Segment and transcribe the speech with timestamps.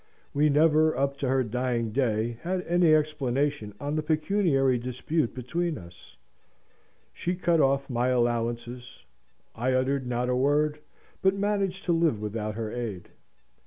[0.33, 5.77] We never, up to her dying day, had any explanation on the pecuniary dispute between
[5.77, 6.17] us.
[7.13, 9.05] She cut off my allowances:
[9.53, 10.79] I uttered not a word;
[11.21, 13.09] but managed to live without her aid.